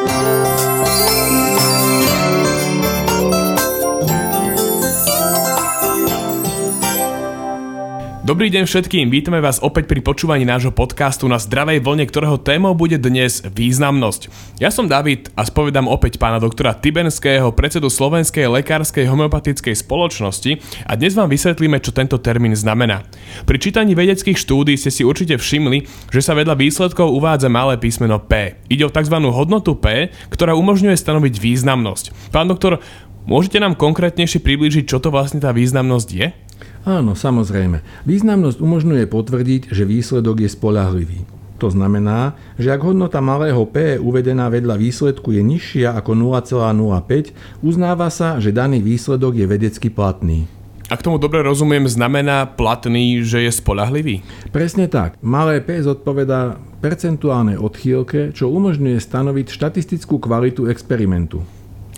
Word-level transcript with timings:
Música 0.00 0.59
Dobrý 8.30 8.46
deň 8.46 8.62
všetkým, 8.62 9.10
vítame 9.10 9.42
vás 9.42 9.58
opäť 9.58 9.90
pri 9.90 10.06
počúvaní 10.06 10.46
nášho 10.46 10.70
podcastu 10.70 11.26
na 11.26 11.42
zdravej 11.42 11.82
vlne, 11.82 12.06
ktorého 12.06 12.38
témou 12.38 12.78
bude 12.78 12.94
dnes 12.94 13.42
významnosť. 13.42 14.30
Ja 14.62 14.70
som 14.70 14.86
David 14.86 15.34
a 15.34 15.42
spovedám 15.42 15.90
opäť 15.90 16.22
pána 16.22 16.38
doktora 16.38 16.78
Tibenského, 16.78 17.50
predsedu 17.50 17.90
Slovenskej 17.90 18.46
lekárskej 18.46 19.10
homeopatickej 19.10 19.74
spoločnosti 19.74 20.62
a 20.86 20.94
dnes 20.94 21.18
vám 21.18 21.26
vysvetlíme, 21.26 21.82
čo 21.82 21.90
tento 21.90 22.22
termín 22.22 22.54
znamená. 22.54 23.02
Pri 23.50 23.58
čítaní 23.58 23.98
vedeckých 23.98 24.38
štúdí 24.38 24.78
ste 24.78 24.94
si 24.94 25.02
určite 25.02 25.34
všimli, 25.34 25.90
že 26.14 26.22
sa 26.22 26.38
vedľa 26.38 26.54
výsledkov 26.54 27.10
uvádza 27.10 27.50
malé 27.50 27.82
písmeno 27.82 28.22
P. 28.22 28.62
Ide 28.70 28.86
o 28.86 28.94
tzv. 28.94 29.18
hodnotu 29.26 29.74
P, 29.74 30.06
ktorá 30.30 30.54
umožňuje 30.54 30.94
stanoviť 30.94 31.34
významnosť. 31.34 32.30
Pán 32.30 32.46
doktor, 32.46 32.78
môžete 33.26 33.58
nám 33.58 33.74
konkrétnejšie 33.74 34.38
priblížiť, 34.38 34.86
čo 34.86 35.02
to 35.02 35.10
vlastne 35.10 35.42
tá 35.42 35.50
významnosť 35.50 36.10
je? 36.14 36.30
Áno, 36.88 37.12
samozrejme. 37.12 37.84
Významnosť 38.08 38.58
umožňuje 38.60 39.04
potvrdiť, 39.04 39.62
že 39.68 39.84
výsledok 39.84 40.44
je 40.44 40.48
spolahlivý. 40.48 41.20
To 41.60 41.68
znamená, 41.68 42.40
že 42.56 42.72
ak 42.72 42.80
hodnota 42.80 43.20
malého 43.20 43.68
p 43.68 44.00
uvedená 44.00 44.48
vedľa 44.48 44.80
výsledku 44.80 45.36
je 45.36 45.44
nižšia 45.44 45.92
ako 45.92 46.16
0,05, 46.16 47.36
uznáva 47.60 48.08
sa, 48.08 48.40
že 48.40 48.48
daný 48.48 48.80
výsledok 48.80 49.36
je 49.36 49.44
vedecky 49.44 49.92
platný. 49.92 50.48
Ak 50.90 51.04
tomu 51.04 51.20
dobre 51.22 51.44
rozumiem, 51.44 51.86
znamená 51.86 52.48
platný, 52.48 53.22
že 53.22 53.44
je 53.46 53.52
spolahlivý? 53.52 54.26
Presne 54.50 54.88
tak. 54.90 55.20
Malé 55.22 55.62
p 55.62 55.78
zodpovedá 55.84 56.58
percentuálnej 56.80 57.60
odchýlke, 57.60 58.32
čo 58.34 58.50
umožňuje 58.50 58.98
stanoviť 58.98 59.52
štatistickú 59.52 60.18
kvalitu 60.18 60.66
experimentu. 60.66 61.44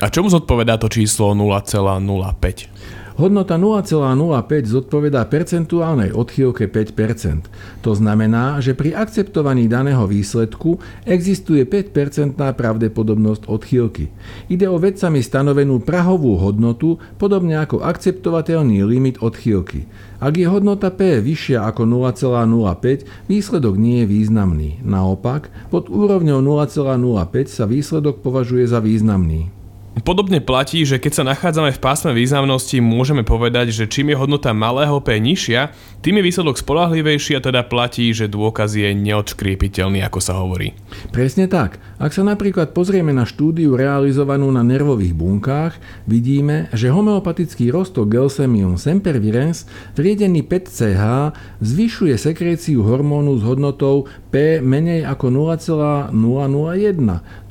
A 0.02 0.10
čomu 0.10 0.28
zodpovedá 0.28 0.77
to 0.77 0.91
číslo 0.91 1.33
0,05? 1.33 2.66
Hodnota 3.12 3.60
0,05 3.60 4.64
zodpovedá 4.64 5.28
percentuálnej 5.28 6.16
odchýlke 6.16 6.64
5%. 6.64 7.44
To 7.84 7.92
znamená, 7.92 8.56
že 8.64 8.72
pri 8.72 8.96
akceptovaní 8.96 9.69
daného 9.69 10.08
výsledku 10.08 10.80
existuje 11.04 11.69
5% 11.69 12.41
pravdepodobnosť 12.41 13.52
odchýlky. 13.52 14.08
Ide 14.48 14.64
o 14.64 14.80
vedcami 14.80 15.20
stanovenú 15.20 15.84
prahovú 15.84 16.41
hodnotu, 16.41 16.96
podobne 17.20 17.60
ako 17.60 17.84
akceptovateľný 17.84 18.80
limit 18.80 19.20
odchýlky. 19.20 19.84
Ak 20.16 20.38
je 20.38 20.48
hodnota 20.48 20.88
P 20.88 21.20
vyššia 21.20 21.69
ako 21.69 21.84
0,05, 21.84 23.28
výsledok 23.28 23.74
nie 23.76 24.02
je 24.02 24.06
významný. 24.08 24.70
Naopak, 24.80 25.52
pod 25.69 25.92
úrovňou 25.92 26.41
0,05 26.41 27.50
sa 27.50 27.69
výsledok 27.69 28.24
považuje 28.24 28.64
za 28.64 28.80
významný. 28.80 29.61
Podobne 29.92 30.40
platí, 30.40 30.88
že 30.88 30.96
keď 30.96 31.12
sa 31.12 31.28
nachádzame 31.28 31.68
v 31.68 31.76
pásme 31.76 32.16
významnosti, 32.16 32.80
môžeme 32.80 33.28
povedať, 33.28 33.76
že 33.76 33.84
čím 33.84 34.08
je 34.08 34.16
hodnota 34.16 34.56
malého 34.56 34.96
P 35.04 35.20
nižšia, 35.20 35.68
tým 36.00 36.16
je 36.16 36.32
výsledok 36.32 36.56
spolahlivejší 36.56 37.36
a 37.36 37.44
teda 37.44 37.60
platí, 37.68 38.08
že 38.16 38.24
dôkaz 38.24 38.72
je 38.72 38.88
neodškriepiteľný, 38.96 40.00
ako 40.00 40.18
sa 40.24 40.40
hovorí. 40.40 40.72
Presne 41.12 41.44
tak. 41.44 41.76
Ak 42.00 42.16
sa 42.16 42.24
napríklad 42.24 42.72
pozrieme 42.72 43.12
na 43.12 43.28
štúdiu 43.28 43.76
realizovanú 43.76 44.48
na 44.48 44.64
nervových 44.64 45.12
bunkách, 45.12 45.76
vidíme, 46.08 46.72
že 46.72 46.88
homeopatický 46.88 47.68
rostok 47.68 48.16
Gelsemium 48.16 48.80
sempervirens 48.80 49.68
triedený 49.92 50.40
5CH 50.48 51.36
zvyšuje 51.60 52.16
sekréciu 52.16 52.80
hormónu 52.80 53.36
s 53.36 53.44
hodnotou 53.44 54.08
P 54.32 54.64
menej 54.64 55.04
ako 55.04 55.28
0,001. 55.28 56.16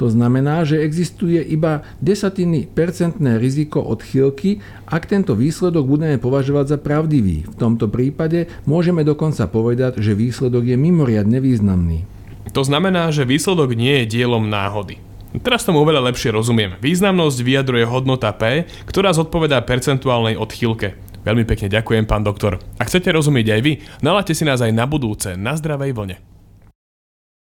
To 0.02 0.06
znamená, 0.10 0.66
že 0.66 0.82
existuje 0.82 1.38
iba 1.46 1.86
10 2.02 2.31
percentné 2.72 3.38
riziko 3.42 3.84
odchýlky, 3.84 4.64
ak 4.88 5.12
tento 5.12 5.36
výsledok 5.36 5.84
budeme 5.84 6.16
považovať 6.16 6.66
za 6.72 6.78
pravdivý. 6.80 7.44
V 7.48 7.56
tomto 7.58 7.92
prípade 7.92 8.48
môžeme 8.64 9.04
dokonca 9.04 9.48
povedať, 9.52 10.00
že 10.00 10.16
výsledok 10.16 10.64
je 10.72 10.78
mimoriadne 10.80 11.42
významný. 11.44 12.08
To 12.52 12.62
znamená, 12.64 13.12
že 13.12 13.28
výsledok 13.28 13.76
nie 13.76 14.04
je 14.04 14.20
dielom 14.20 14.48
náhody. 14.48 15.00
Teraz 15.40 15.64
tomu 15.64 15.80
oveľa 15.80 16.12
lepšie 16.12 16.36
rozumiem. 16.36 16.76
Významnosť 16.84 17.40
vyjadruje 17.40 17.88
hodnota 17.88 18.36
P, 18.36 18.68
ktorá 18.84 19.16
zodpovedá 19.16 19.64
percentuálnej 19.64 20.36
odchýlke. 20.36 21.00
Veľmi 21.24 21.48
pekne 21.48 21.72
ďakujem, 21.72 22.04
pán 22.10 22.26
doktor. 22.26 22.60
Ak 22.82 22.92
chcete 22.92 23.14
rozumieť 23.14 23.56
aj 23.56 23.62
vy, 23.64 23.74
naláte 24.04 24.36
si 24.36 24.44
nás 24.44 24.60
aj 24.60 24.76
na 24.76 24.84
budúce 24.90 25.38
na 25.40 25.56
zdravej 25.56 25.96
vlne. 25.96 26.31